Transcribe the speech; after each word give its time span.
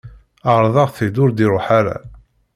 Ɛerḍeɣ-t-id, 0.53 1.15
ur 1.23 1.29
d-iruḥ 1.31 1.67
ara. 1.79 1.95